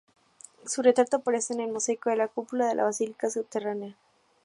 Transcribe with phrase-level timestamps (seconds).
[0.65, 3.95] Su retrato aparece en el mosaico de la cúpula de la basílica subterránea.